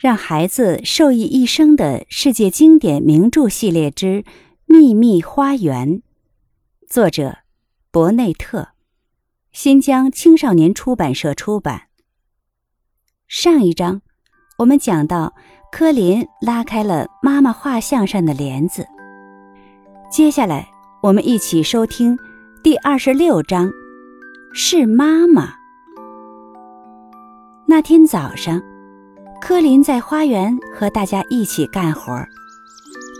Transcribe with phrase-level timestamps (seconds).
[0.00, 4.06] 让孩子受益一生的世界经典名著系列之
[4.64, 5.98] 《秘密花园》，
[6.88, 7.40] 作者
[7.90, 8.68] 伯内特，
[9.52, 11.82] 新疆青少年出版社出版。
[13.28, 14.00] 上一章
[14.56, 15.34] 我们讲到，
[15.70, 18.86] 柯林拉开了妈妈画像上的帘子。
[20.10, 20.66] 接下来，
[21.02, 22.18] 我们一起收听
[22.62, 23.70] 第二十六章：
[24.54, 25.56] 是妈妈。
[27.66, 28.62] 那天早上。
[29.40, 32.12] 柯林在花园和大家一起干活。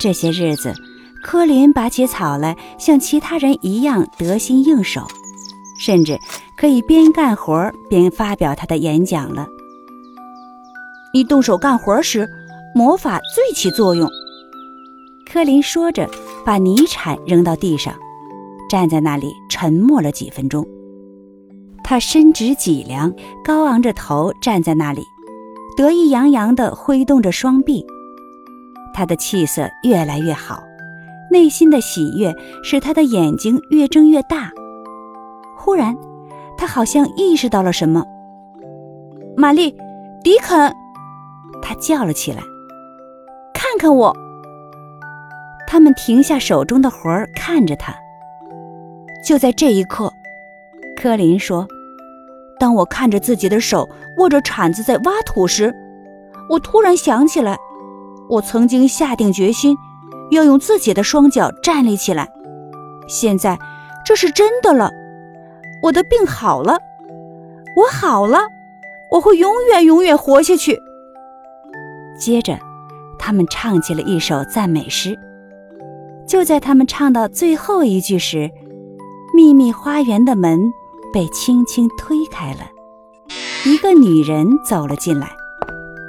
[0.00, 0.74] 这些日子，
[1.22, 5.06] 柯林拔起草来像其他人一样得心应手，
[5.78, 6.18] 甚至
[6.56, 9.46] 可以边干活边发表他的演讲了。
[11.12, 12.28] 一动手干活时，
[12.74, 14.08] 魔法最起作用。
[15.30, 16.08] 柯林说着，
[16.44, 17.94] 把泥铲扔到地上，
[18.70, 20.66] 站在那里沉默了几分钟。
[21.84, 23.12] 他伸直脊梁，
[23.44, 25.02] 高昂着头站在那里。
[25.76, 27.86] 得意洋洋地挥动着双臂，
[28.94, 30.62] 他的气色越来越好，
[31.30, 34.50] 内心的喜悦使他的眼睛越睁越大。
[35.54, 35.94] 忽然，
[36.56, 38.02] 他好像意识到了什么。
[39.36, 39.70] 玛丽，
[40.24, 40.72] 迪肯，
[41.60, 42.40] 他叫了起来
[43.52, 44.16] ：“看看我！”
[45.68, 47.94] 他们停下手中的活儿，看着他。
[49.22, 50.10] 就在这一刻，
[50.96, 51.68] 柯林说。
[52.58, 55.74] 当我看着自己的手握着铲子在挖土时，
[56.48, 57.56] 我突然想起来，
[58.28, 59.76] 我曾经下定决心
[60.30, 62.28] 要用自己的双脚站立起来。
[63.08, 63.58] 现在
[64.04, 64.90] 这是真的了，
[65.82, 66.78] 我的病好了，
[67.76, 68.40] 我好了，
[69.10, 70.78] 我会永远永远活下去。
[72.18, 72.58] 接着，
[73.18, 75.18] 他们唱起了一首赞美诗。
[76.26, 78.50] 就在他们唱到最后一句时，
[79.34, 80.58] 秘密花园的门。
[81.12, 82.60] 被轻轻推开了，
[83.64, 85.30] 一个女人走了进来。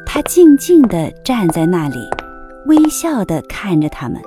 [0.05, 1.99] 她静静地站在那里，
[2.65, 4.21] 微笑地看着他们。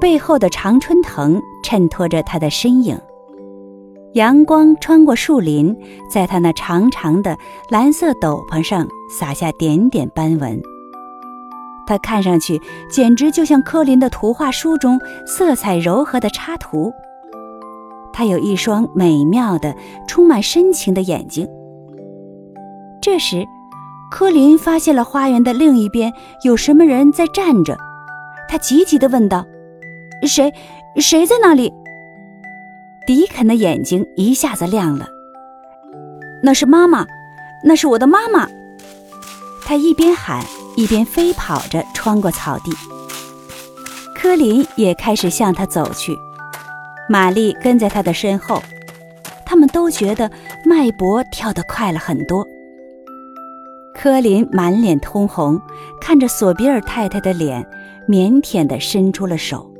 [0.00, 2.98] 背后的常春藤衬托着她的身影，
[4.14, 5.76] 阳光穿过树林，
[6.10, 7.38] 在她那长长的
[7.70, 10.60] 蓝色斗篷上洒下点点斑纹。
[11.86, 16.92] 她看上去简直就像柯林的图画书中色彩柔和的插图。
[18.16, 19.76] 他有一双美妙的、
[20.08, 21.46] 充满深情的眼睛。
[23.02, 23.44] 这时，
[24.10, 26.10] 柯林发现了花园的另一边
[26.42, 27.76] 有什么人在站着，
[28.48, 29.44] 他急急地问道
[30.26, 30.50] ：“谁？
[30.96, 31.70] 谁在那里？”
[33.06, 35.06] 迪肯的眼睛一下子亮了
[36.42, 37.06] ：“那是妈妈，
[37.62, 38.48] 那是我的妈妈！”
[39.66, 40.42] 他一边喊
[40.74, 42.72] 一边飞跑着穿过草地。
[44.14, 46.16] 柯林也开始向他走去。
[47.08, 48.62] 玛丽跟在他的身后，
[49.44, 50.30] 他们都觉得
[50.64, 52.46] 脉搏跳得快了很多。
[53.94, 55.60] 科林满脸通红，
[56.00, 57.64] 看着索比尔太太的脸，
[58.08, 59.70] 腼腆地伸出了手。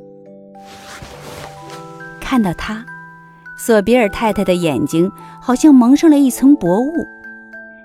[2.19, 2.85] 看到他，
[3.57, 5.11] 索比尔太太的眼睛
[5.41, 7.05] 好像蒙上了一层薄雾，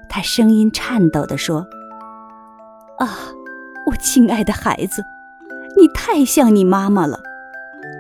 [0.09, 1.67] 她声音颤抖地说
[2.99, 3.19] ：“啊，
[3.87, 5.03] 我亲爱的孩子，
[5.77, 7.21] 你太像你妈妈了。”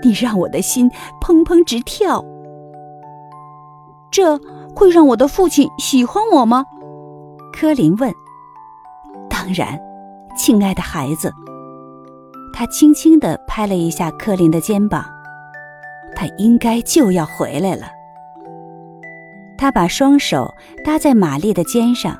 [0.03, 0.91] 你让我的心
[1.21, 2.25] 砰砰直跳，
[4.11, 4.39] 这
[4.75, 6.65] 会让我的父亲喜欢我吗？
[7.53, 8.13] 柯林问。
[9.29, 9.79] 当然，
[10.37, 11.33] 亲爱的孩子。
[12.55, 15.05] 他轻轻地拍了一下柯林的肩膀。
[16.15, 17.87] 他应该就要回来了。
[19.57, 22.19] 他把双手搭在玛丽的肩上，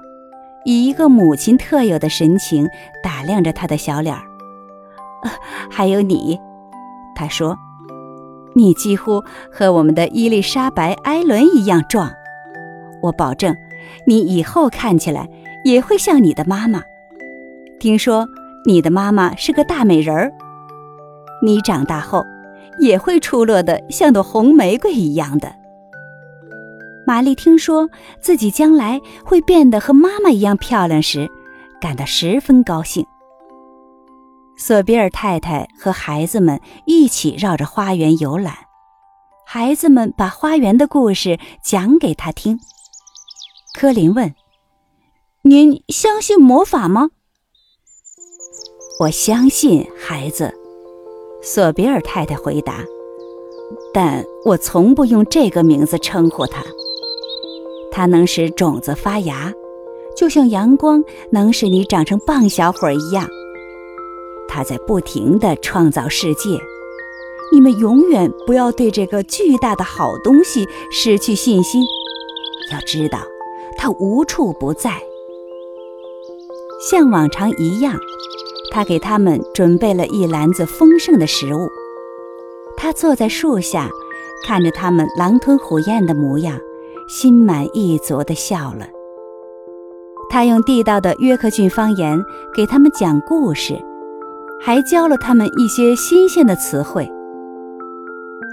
[0.65, 2.67] 以一个母亲特有的神情
[3.03, 4.23] 打量着她的小脸儿。
[5.71, 6.41] 还有你，
[7.15, 7.57] 他说。
[8.55, 12.13] 你几乎和我们的伊丽莎白·埃伦一样壮，
[13.03, 13.57] 我保证，
[14.07, 15.29] 你以后看起来
[15.65, 16.83] 也会像你的妈妈。
[17.81, 18.29] 听说
[18.67, 20.33] 你的妈妈是个大美人儿，
[21.43, 22.25] 你长大后
[22.79, 25.53] 也会出落得像朵红玫瑰一样的。
[27.05, 31.29] 玛丽听说自己将来会变得和妈妈一样漂亮时，
[31.81, 33.05] 感到十分高兴。
[34.65, 38.55] 索比尔太太和孩子们一起绕着花园游览，
[39.45, 42.61] 孩子们把花园的故事讲给他听。
[43.75, 44.33] 柯林问
[45.43, 47.11] ：“您相信魔法吗
[49.03, 50.55] ？”“我相信，孩子。”
[51.43, 52.85] 索比尔太太回答
[53.93, 56.63] ，“但我从不用这个名字称呼它。
[57.91, 59.53] 它能使种子发芽，
[60.17, 63.29] 就像阳光能使你长成棒小伙一样。”
[64.55, 66.61] 他在不停地创造世界，
[67.51, 71.83] 你们永远不要对这个巨大的好东西失去信心。
[72.71, 73.21] 要知道，
[73.79, 75.03] 它无处不在。
[76.91, 77.99] 像往常一样，
[78.71, 81.71] 他给他们准备了一篮子丰盛的食物。
[82.77, 83.89] 他坐在树下，
[84.47, 86.61] 看着他们狼吞虎咽的模样，
[87.09, 88.87] 心满意足地笑了。
[90.29, 92.23] 他用地道的约克郡方言
[92.55, 93.83] 给他们讲故事，
[94.65, 97.11] 还教了他们一些新鲜的词汇。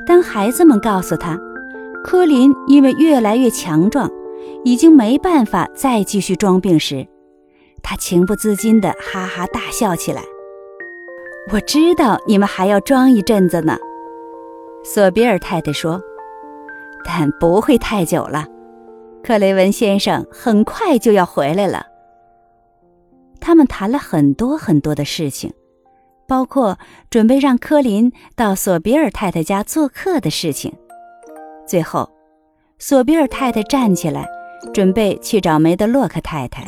[0.07, 1.39] 当孩子们告诉他，
[2.03, 4.09] 科林因为越来越强壮，
[4.63, 7.07] 已经没办法再继续装病时，
[7.83, 10.23] 他情不自禁地哈哈大笑起来。
[11.53, 13.77] 我知道你们还要装一阵子呢，
[14.83, 16.01] 索比尔太太说，
[17.05, 18.47] 但不会太久了。
[19.23, 21.85] 克雷文先生很快就要回来了。
[23.39, 25.53] 他们谈了很多很多的事情，
[26.29, 26.77] 包括
[27.09, 30.71] 准备让科林到索比尔太太家做客的事情。
[31.67, 32.07] 最后，
[32.77, 34.29] 索比尔太太站起来，
[34.71, 36.63] 准备去找梅德洛克太太。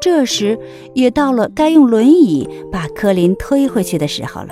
[0.00, 0.58] 这时，
[0.94, 4.48] 也到了该用轮椅把科林推回去的时候了。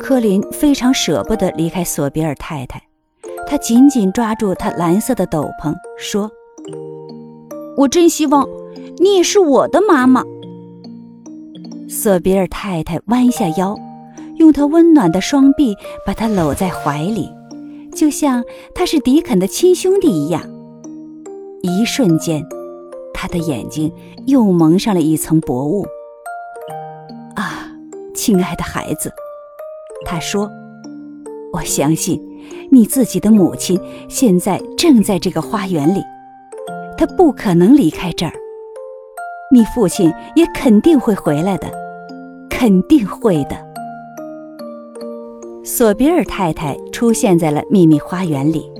[0.00, 2.82] 科林非常舍不得离开索比尔太太。
[3.46, 6.30] 他紧紧抓住他蓝色的斗篷，说
[7.76, 8.48] ：“我真希望
[8.98, 10.22] 你也是我的妈妈。”
[12.00, 13.76] 索比尔太太弯下腰，
[14.36, 15.76] 用她温暖的双臂
[16.06, 17.30] 把他搂在怀里，
[17.94, 18.42] 就像
[18.74, 20.42] 他是迪肯的亲兄弟一样。
[21.60, 22.42] 一瞬间，
[23.12, 23.92] 他的眼睛
[24.26, 25.84] 又蒙上了一层薄雾。
[27.36, 27.70] “啊，
[28.14, 29.12] 亲爱的孩子，”
[30.06, 30.50] 他说
[31.52, 32.18] ，“我相信。”
[32.72, 36.02] 你自己的母亲现在正在这个花园里，
[36.96, 38.32] 她不可能离开这儿。
[39.52, 41.68] 你父亲也肯定会回来的，
[42.60, 43.56] 肯定会的。
[45.64, 48.70] 索比尔太太出现在了秘密花园里，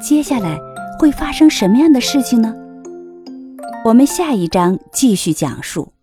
[0.00, 0.56] 接下来
[0.96, 2.54] 会发生什么样的事情呢？
[3.84, 5.93] 我们下一章继续讲述。